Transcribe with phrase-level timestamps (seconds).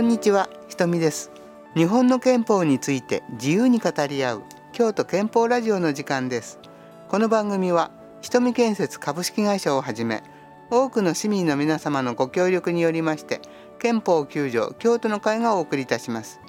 [0.00, 1.30] こんにちは、ひとみです。
[1.76, 4.42] 日本の憲法について自由に語り合う
[4.72, 6.58] 京都憲法ラジオの時間です。
[7.10, 7.90] この番組は
[8.22, 10.22] ひとみ建設株式会社をはじめ
[10.70, 13.42] 多くの市民の皆様のご協力によりまして
[13.78, 16.40] 憲法9条京都の会がお送りいたします。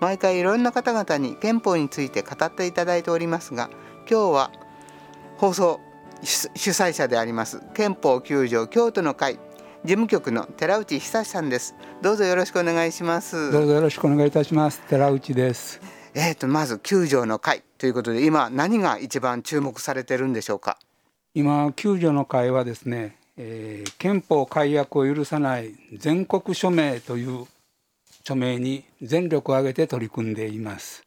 [0.00, 3.70] 毎回いろんな方々に憲法について語っていただいておりますが
[4.00, 4.52] 今日は
[5.38, 5.80] 放送
[6.22, 9.38] 主催者であります憲法9条京都の会
[9.84, 11.74] 事務局の寺内久さんです。
[12.02, 13.52] どうぞよろしくお願いします。
[13.52, 14.80] どうぞよろしくお願いいたします。
[14.88, 15.80] 寺内です。
[16.14, 20.78] えっ、とまず9条の会ということで今何が一番注目されてるんでしょうか？
[21.34, 27.46] 今9条の会はですね、えー、憲法改悪を許さない全国署名という
[28.24, 31.04] 署名に全力を挙げて取り組んでいます。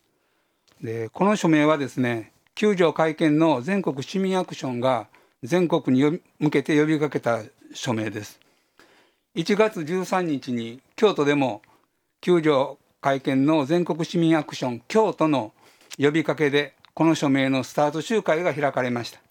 [0.81, 5.07] でこの署名はですね9条会見の全国市民アクションが
[5.43, 7.41] 全国に向けて呼びかけた
[7.73, 8.39] 署名です
[9.33, 11.61] 1月13日に京都でも
[12.21, 15.53] 9条会見の全国市民アクション京都の
[15.97, 19.21] 呼びかけでこの署名のスタート集会が開かれました、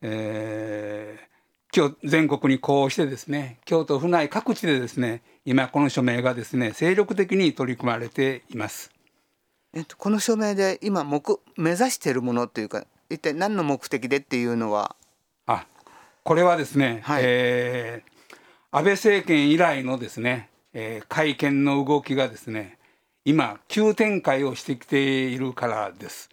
[0.00, 8.90] えー、今日全国にこうしてですね京都府内各地でですね今この署名がですね精力的に取り組まれています。
[9.74, 11.22] えっと、この署名で今目
[11.56, 14.96] 目指しているものというか一体何の目的でっていうのは？
[15.46, 15.66] あ
[16.24, 18.17] これはですね、はい、えー
[18.78, 22.78] 安倍政権以来のですね、えー、会見の動きがですね
[23.24, 26.30] 今急展開をしてきているからです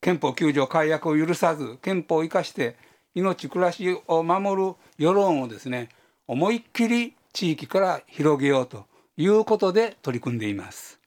[0.00, 2.76] 憲法9条改悪を許さず憲法を生かして
[3.14, 5.90] 命暮らしを守る世論をですね
[6.26, 8.86] 思いっきり地域から広げようと
[9.18, 10.98] いうことで取り組んでいます。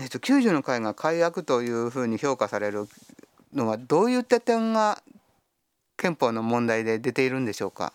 [0.00, 2.88] えっと、9条の会が改悪というふうに評価される
[3.54, 5.00] のはどういった点が
[5.96, 7.92] 憲法の問題で出ているんでしょうか？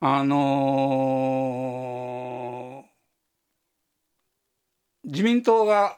[0.00, 5.96] あのー、自民党が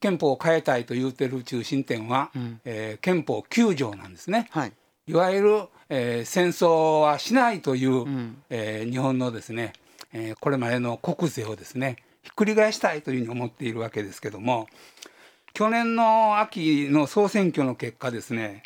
[0.00, 4.48] 憲法を変えたいと言うてる中心点は、うん、えー、憲法9条なんですね。
[4.50, 4.72] はい、
[5.06, 9.72] いわゆる、えー、戦争はしないという、うん、えー、日本のですね、
[10.12, 14.68] えー、これまでの国是をですねひっくり返したいというふうに思っているわけですけども
[15.52, 18.62] 去年の秋の総選挙の結果ですね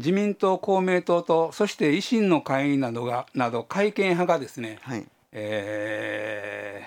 [0.00, 6.82] 自民党公明党とそして維新の会などがなど改憲派がですね、はい、え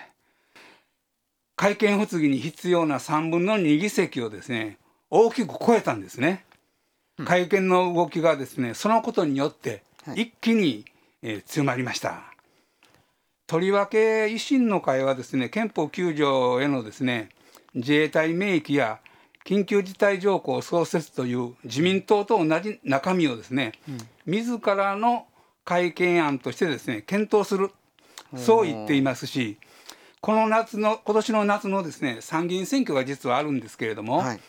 [0.55, 0.57] ー、
[1.55, 4.79] 改憲発議に必要な3分の2議席をですね
[5.11, 6.43] 大きく超えたんですね。
[7.23, 9.83] 改憲の動きがですねそのことによって
[10.15, 10.83] 一気に、
[11.21, 12.23] えー、強まりました。
[13.45, 17.29] とりわけ維新の会はですね憲法9条へのですね
[17.75, 18.99] 自衛隊名義や
[19.45, 25.27] 緊急事態条項創設という自民党と同じ中身をですね、うん、自らの
[25.65, 27.71] 改憲案としてですね検討する。
[28.35, 29.57] そう言っていますし
[30.19, 34.39] この夏の今年の夏のですね参議院選挙が実はあるんですけれども、はい、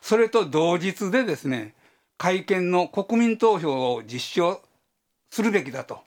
[0.00, 1.74] それと同日でですね
[2.16, 4.58] 改憲の国民投票を実施
[5.30, 5.98] するべきだと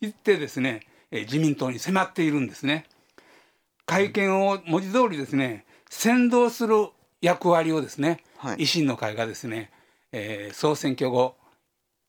[0.00, 2.86] 言ってですね自民党に迫っているんですね。
[3.84, 6.88] 改憲を文字通りですね先導する
[7.22, 9.70] 役割をですね、はい、維新の会がですね、
[10.12, 11.36] えー、総選挙後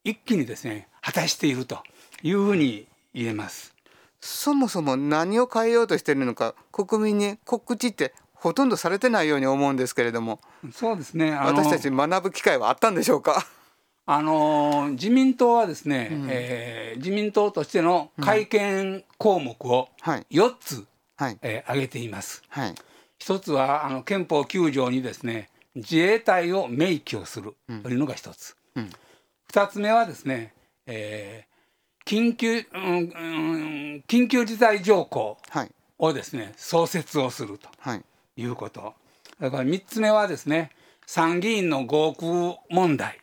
[0.03, 1.77] 一気にですね果たしていると
[2.21, 3.73] いうふうに言えます。
[4.19, 10.39] そもそも何を変えようとしているのか国民に告知ってほとんどされてないように思うんですけれども
[10.71, 13.45] そうですね私たち学ぶ機会はあったんでしょうか？
[14.05, 19.89] あの自民党はですね、うん、えー、自民党としての改憲項目を
[20.29, 20.85] 4つ、
[21.17, 22.41] はい、えー、挙げています。
[22.49, 22.75] はい
[23.23, 28.89] 一つはあの憲法9条にですね自衛隊を明記をするというのが一つ、うん、
[29.47, 30.53] 二つ目はですね、
[30.85, 32.97] えー、緊急、うんう
[33.99, 35.37] ん、緊急事態条項
[35.97, 37.69] をですね、はい、創設をすると
[38.35, 38.93] いうこと、
[39.39, 40.71] だから三つ目はですね
[41.05, 42.25] 参議院の合区
[42.69, 43.21] 問題、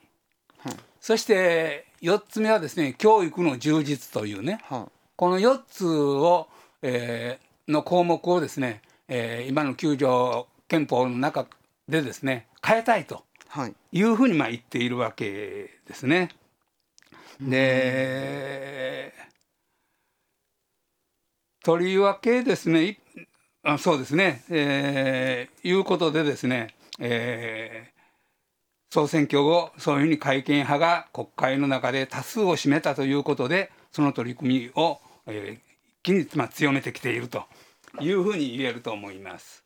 [0.61, 6.49] はい、そして四つ目はですね教育の充実というね、はい、この四つを、
[6.81, 8.81] えー、の項目をですね
[9.12, 11.46] えー、今の9条憲法の中
[11.88, 13.24] でですね変えたいと
[13.92, 14.02] い。
[14.02, 16.30] うふうにまあ言っているわけですね。
[17.40, 19.12] で
[21.64, 22.98] とりわけですね
[23.62, 35.60] あそうですね、えー、いうことでですね、えー、総選挙後そういうふうに改憲派が国会の中で多数を占めたということでその取り組みを、えー、一
[36.02, 37.44] 気にまあ強めてきていると
[38.00, 39.62] いうふうに言えると思います。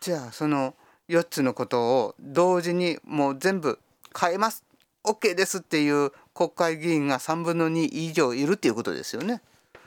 [0.00, 0.74] じゃあその
[1.08, 3.78] 4つのことを同時にもう全部
[4.18, 4.64] 変えます。
[5.04, 9.42] OK ですっていう国会議員が3分の2以上いるっていうことですよね。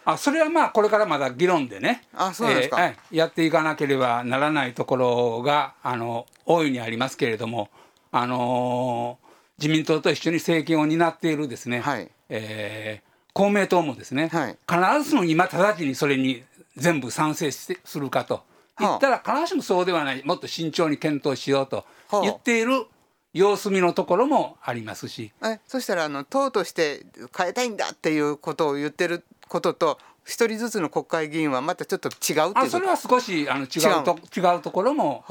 [0.06, 2.04] あそれはまあこれからまだ議論でね。
[2.13, 7.69] あそうですか、えー、やっていかなければならないところがあの大いにありますけれども、
[8.12, 12.10] あのー、自民党と一緒に政権を担っているですね、はい。
[12.30, 16.44] えー、公明党もですね、はい、必ずしも今直ちにそれに
[16.78, 18.44] 全部賛成するかと。
[18.80, 20.24] 言ったら必ずしもそうではない。
[20.24, 21.86] もっと慎重に検討しようと
[22.22, 22.86] 言っている
[23.34, 25.32] 様子見のところもありますし。
[25.44, 34.62] えそしたらあの党として変えたいんだっていうことを言ってることと一人ずつの国会議員はまたちょっと違うあそれは少しあの違うと違う。
[34.62, 35.24] ところも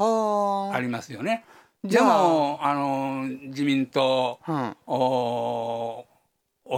[0.73, 0.79] あ。
[0.79, 1.45] りますよね。
[1.83, 6.05] でもあの自民党、うん、を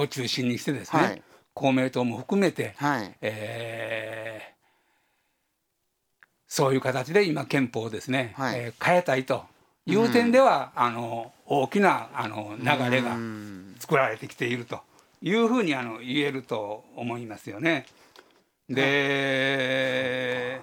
[0.10, 1.22] 中心にしてですね、はい、
[1.54, 4.59] 公明党も含めて、はい、えー、
[6.50, 9.46] そういう形で今憲法をですね、はい、えー、変えたいと
[9.86, 13.16] いう点では、うん、あの大きなあの流れが
[13.80, 14.82] 作られてきていると
[15.22, 17.86] いうふうにあの言えると思いますよね。
[18.68, 20.62] で、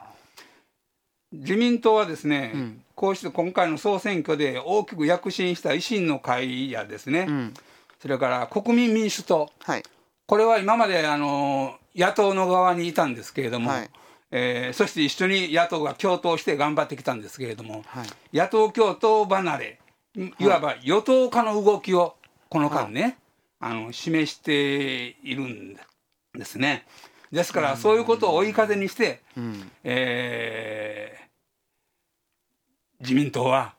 [1.33, 7.55] 自民党はですね、うん、こうして今回の総選挙で大きく躍進した維新の会やですね、うん、
[8.01, 9.83] それから国民民主党、はい、
[10.27, 13.91] これは今まであの野党の側にいたんですけれども、はい、
[14.31, 19.79] えー、そして一緒に野党が共闘して頑張ってきたんですけれども、はい、野党共闘離れ
[20.39, 22.17] いわば与党化の動きを
[22.49, 23.19] この間ね、
[23.61, 25.77] あの示しているん
[26.35, 26.87] ですね。
[27.33, 33.75] ですからそういうことを追い風にして、うん、えー、自民党は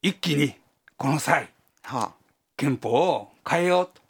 [0.00, 0.54] 一気に
[0.96, 1.50] この際、
[1.82, 2.12] はあ、
[2.56, 4.02] 憲法を変えようと。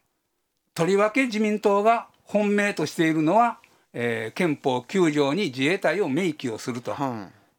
[0.74, 3.58] とりわけ自民党が本命としているのは、
[3.94, 6.94] えー、憲法9条に自衛隊を明記をすると。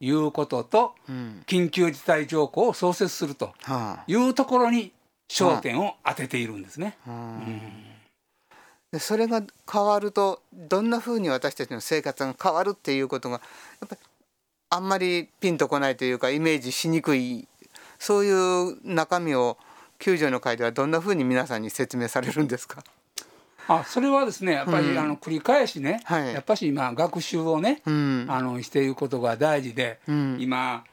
[0.02, 3.54] いうことと、うん、緊急事態条項を創設すると
[4.08, 4.92] いうところに
[5.30, 6.98] 焦点を当てているんですね。
[9.00, 9.42] それが
[9.72, 13.42] 変わるとどんなふうに私たちの生活が変わるっていうことが
[13.82, 14.02] やっぱり
[14.70, 17.48] あんまりピンとこないというかイメージしにくい
[17.98, 19.58] そういう中身を
[20.00, 22.84] 救助の会ではどんなふうに皆さんに説明されるんですか？
[23.68, 30.84] あそれはですねやっぱり、うん、あの繰り返しね、はい、やっぱし今学習をね、うん、あのしていくことが大事で、うん、今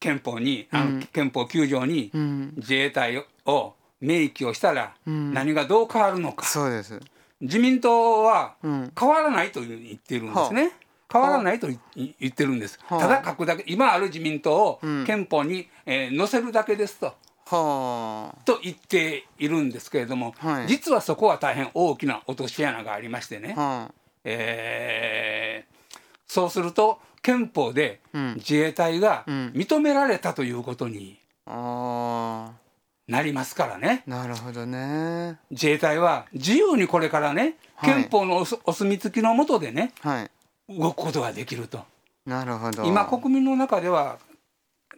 [0.00, 2.10] 憲法にあの、憲法9条に
[2.56, 7.00] 自衛隊を明記をしたら何がどう変わるのか、そうです。
[7.40, 10.62] 自民党は変わらないと言ってるんですね。
[10.62, 10.70] うん
[11.10, 12.78] 変わらないと言ってるんです。
[12.86, 17.14] ただ書くだけ今ある自民党を憲法に、えー、載せるだけですと。
[17.50, 28.00] はあ、と言っているんですけれども、はい、実はそこは大変大きな落とし穴がありましてね、はあ、えー、そうすると憲法で
[28.36, 34.02] 自衛隊が認められたということになりますからね。
[34.06, 35.38] なるほどね。
[35.50, 40.30] 自衛隊は自由にこれからね、憲法のお墨付きのもとでね、はい、
[40.78, 41.80] 動くことができると。
[42.26, 42.84] なるほど。
[42.84, 44.18] 今国民の中では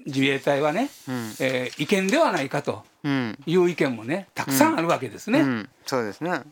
[0.06, 2.84] 自衛隊はね、うん、えー、違憲ではないかと
[3.46, 5.40] いう意見もねたくさんあるわけですね。
[5.40, 5.48] うん。
[5.48, 6.42] うん、そうですね。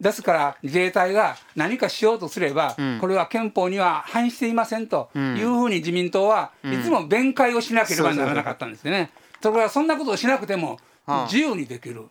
[0.00, 9.10] ですから自衛隊が何かしようとすれば、これは憲法には反していませんというふうに自民党はいつも弁解をしなければならなかったんですね。
[9.40, 10.78] ところがそんなことをしなくても
[11.26, 12.06] 自由にできる。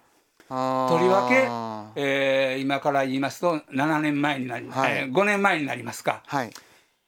[0.49, 1.47] とりわけ、
[1.95, 6.51] えー、今から言いますと7年前になり、はい、えー、5年前になりますか、はい、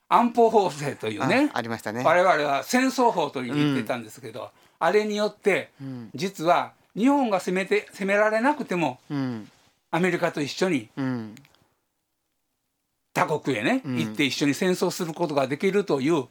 [0.08, 2.04] 安保法制というねありましたね。
[2.04, 4.48] 我々は戦争法と言ってたんですけど、うん、
[4.80, 9.50] あれによって、うん、実は日本が攻めて攻められなくても、うん、
[9.92, 10.90] アメリカと一緒に、
[13.14, 16.26] 他国へね、行って一緒に戦争することができるという、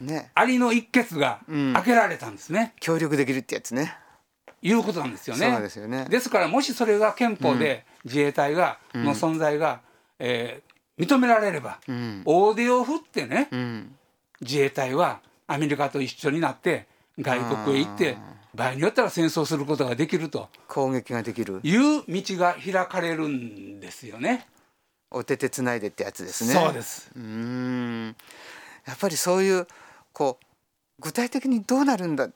[0.00, 1.40] ね、ありの一決が
[1.74, 3.96] 開けられたんですね、協力できるってやつね。
[4.62, 5.50] いうことなんですよね。
[5.50, 6.06] そうですよね。
[6.08, 9.80] ですからもしそれが憲法で自衛隊が、の存在が、
[10.18, 10.71] えー、
[11.02, 13.94] 認められれば、うん、大手を振ってね、うん、
[14.40, 16.86] 自衛隊はアメリカと一緒になって
[17.18, 18.16] 外国へ行って
[18.54, 24.46] 場合によったら戦争することができると攻撃ができるいう道が開かれるんですよね。
[25.10, 26.54] お手手つないでってやつですね。
[26.54, 27.10] そうです。
[27.16, 28.16] うん
[28.86, 29.66] やっぱりそういう
[30.12, 30.44] こう
[31.00, 32.28] 具体的にどうなるんだ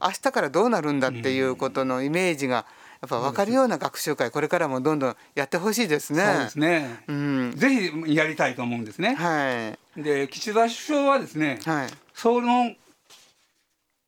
[0.00, 2.66] 明日からどうなるんだっていうことのイメージがや
[3.04, 6.24] っぱ分かるような学習会これからもどんどんやってほしいですね。
[6.24, 7.04] そうですね。
[7.08, 9.14] うん、ぜひやりたいと思うんですね。
[9.14, 10.02] はい。
[10.02, 12.74] で岸田首相はですね、はい、その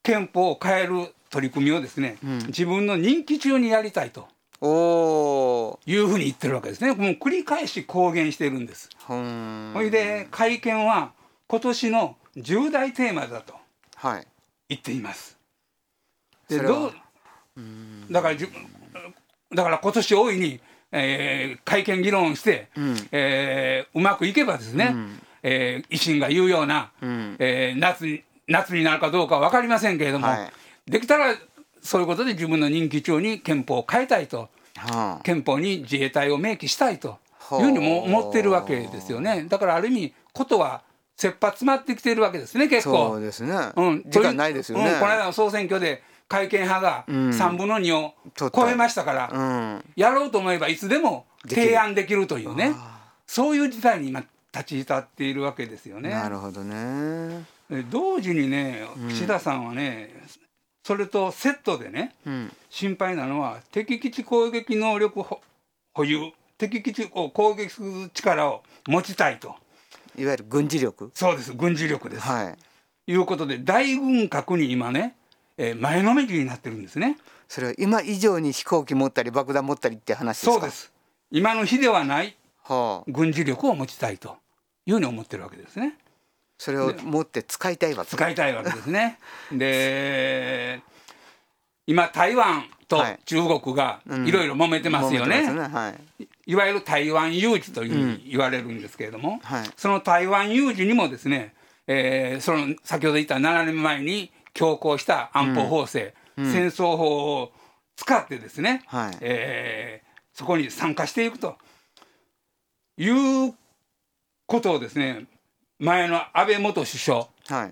[0.02, 4.28] 憲法を変える取り組みをですね、うん、自分の任期中にやりたいと。
[4.60, 6.92] おいうふうに言ってるわけですね。
[6.92, 8.88] もう繰り返し公言してるんです。
[9.06, 11.12] ほいで会見は
[11.46, 13.54] 今年の重大テーマだと
[14.68, 15.36] 言っています。
[16.48, 16.92] でどう
[18.10, 18.36] だから
[19.54, 20.60] だから今年大いに、
[20.92, 31.34] えー、会見議論して、うん、えー、うまくいけばですね、うん、えー、維新が言うような、うん、えー、夏に夏になるかどうか分かりませんけれども、はい、できたら
[31.82, 37.18] そういうことで自分の任期中に憲法を変えたいと、はあ、憲法に自衛隊を明記したいと
[37.52, 39.46] いうふうにも思ってるわけですよね。
[39.48, 40.82] だからある意味ことは
[41.16, 43.08] 切羽詰まってきてるわけですね結構。
[43.08, 43.52] そうですね。
[43.76, 44.90] うん、時間ないですよね。
[44.92, 48.14] うん、この間の総選挙で改憲派が3分の2を
[48.52, 52.74] 超えましたから、うん、やろうと思えばいつでも提案できるというね。
[53.26, 56.10] そういう事態に今立ち至っているわけですよね。
[56.10, 57.44] なるほどね。
[57.90, 60.28] 同時にね岸田さんはね、うん、
[60.84, 65.40] それとセットでね、うん、心配なのは敵基地攻撃能力保
[66.04, 66.32] 有。
[66.58, 69.54] 敵基地を攻撃する力を持ちたいと。
[70.16, 71.10] いわゆる軍事力。
[71.14, 71.52] そうです。
[71.52, 72.22] 軍事力です。
[72.22, 72.56] は
[73.06, 75.16] い、いうことで大軍拡に今ね
[75.58, 77.16] えー、前のめりになってるんですね。
[77.48, 80.52] それは今以上に飛行機持ったり爆弾持ったりって話ですか？
[80.52, 80.92] そうです。
[81.30, 82.36] 今の日ではない
[83.08, 84.36] 軍事力を持ちたいと
[84.86, 85.96] いうふうに思ってるわけですね。
[86.58, 89.18] それを持って使いたいわけ使いたいわけですね。
[89.52, 90.80] で
[91.86, 95.42] 今台湾と中国がいろいろ揉めてますよね。
[96.46, 96.54] い。
[96.54, 99.38] わゆる台湾有事というふうに言われるんですけれども、うん。
[99.40, 101.54] はい、その台湾有事にもですね、
[101.86, 107.52] えー、その先ほど言った7年前に強行した安保法制、うん、戦争法を
[107.94, 111.56] 使ってですね、はい、えー、そこに参加していくと
[112.96, 113.54] いう
[114.46, 115.26] ことをですね
[115.78, 117.28] 前の安倍元首相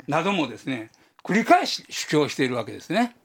[0.06, 0.90] などもですね、
[1.24, 3.16] 繰り返し主張しているわけですね。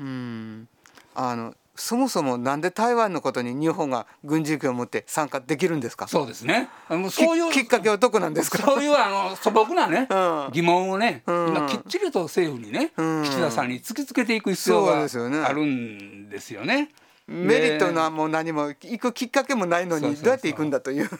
[0.00, 0.68] うん。
[1.14, 6.08] あのそもそもなんで台湾のことに日本が軍事力を持って参加できるんですか？
[6.08, 6.68] そうですね。
[7.10, 8.58] そういうきっかけはどこなんですか？
[8.58, 16.90] そういうあの素朴なね、うん、疑問をね、うん、今きっちりと政府にね、うん、岸田さんに突きつけていく必要があるんですよね。
[17.28, 21.10] メリットはもう何も行くきっかけもないのにどうやって行くんだという。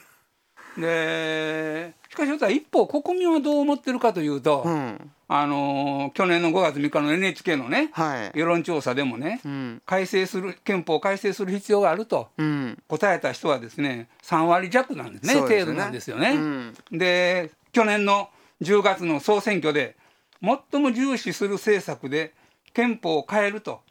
[0.77, 12.29] でしかし一方国民はどう思ってるかというと、うん、あの去年の5月3日の NHK のね、はい、世論調査でもね、うん、改正する憲法を改正する必要があると、
[12.89, 16.73] 答えた人はですね3割弱なんですね、ね、程度なんですよね。
[16.91, 18.31] で去年の
[18.63, 19.97] 10月の総選挙で
[20.43, 22.33] 最も重視する政策で
[22.73, 23.83] 憲法を変えると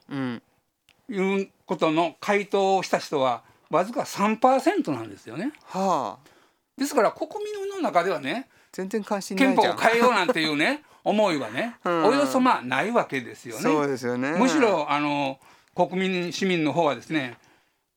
[1.10, 5.52] いうことの回答をした人はわずか3%なんですよね。
[5.66, 6.37] はあ
[6.78, 13.62] ですから国民の中ではね全然関心ない憲法を変えようなんていうね 思いはね、うん、およそまあないわけですよね。
[13.62, 14.32] そうですよね。
[14.32, 15.40] むしろあの
[15.74, 17.38] 国民市民の方はですね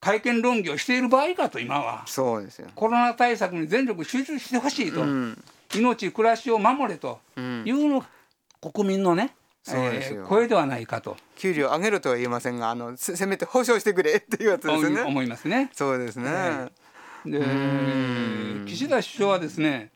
[0.00, 2.04] 会見論議をしている場合かと今は。
[2.06, 2.68] そうですよ。
[2.74, 5.42] コロナ対策に全力集中してほしいと、うん、
[5.74, 8.06] 命暮らしを守れというのが
[8.60, 9.34] 国民のね
[9.64, 11.16] そうですよ、えー、声ではないかと。
[11.36, 15.02] 給料上げろとは言いませんがあのせめて保証してくれっていうやつですね。
[15.02, 15.70] 思いますね。
[15.74, 16.72] そうですね、えー
[17.26, 17.40] で
[18.66, 19.90] 岸田首相はですね、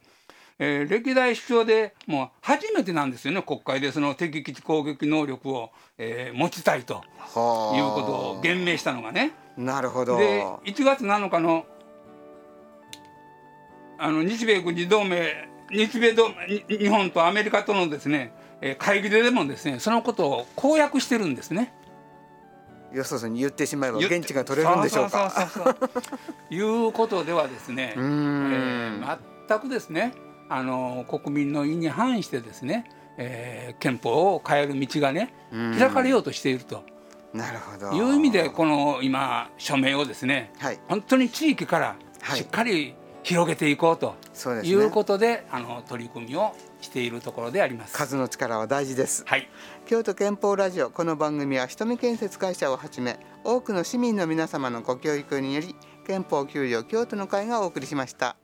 [0.58, 7.02] えー、歴代首相でもう初めてなんですよね国会でその敵基地攻撃能力を、えー、持ちたいというこ
[7.32, 9.32] とを言明したのがね。
[9.56, 11.64] なるほどで1月7日の
[13.96, 16.28] あの日米軍事同盟日米同
[16.68, 18.32] 日本とアメリカとのですね
[18.78, 21.72] 会議ででもですねそのことを公約してるんですね。
[22.94, 25.32] よそそに言ってしまえば現地が取れるんでしょうか。
[26.50, 30.12] いうことではですね、 えー、全くですね
[30.48, 35.34] あの国民の意に反してですね、えー、憲法を変える道がね
[35.78, 36.84] 開かれようとしていると。
[37.32, 37.92] なるほど。
[37.92, 41.96] いう意味でこの今署名をですね、はい、本当に地域から
[42.34, 42.94] しっかり
[43.24, 44.14] 広げていこうと
[44.62, 47.94] いうことで、はい、あの取り組みをしているところであります。
[47.94, 49.48] 数の力は大事です、はい、
[49.86, 55.74] 京都憲法ラジオこの番組は瞳建設会社をはじめ多くの市民の皆様のご教育により
[56.06, 58.36] 憲法9条京都の会がお送りしました